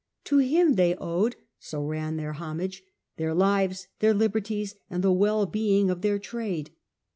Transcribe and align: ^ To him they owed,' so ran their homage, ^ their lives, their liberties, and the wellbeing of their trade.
^ 0.21 0.23
To 0.23 0.39
him 0.39 0.73
they 0.77 0.95
owed,' 0.95 1.35
so 1.59 1.83
ran 1.83 2.17
their 2.17 2.33
homage, 2.33 2.81
^ 2.81 2.85
their 3.17 3.35
lives, 3.35 3.87
their 3.99 4.15
liberties, 4.15 4.73
and 4.89 5.03
the 5.03 5.11
wellbeing 5.13 5.91
of 5.91 6.01
their 6.01 6.17
trade. 6.17 6.71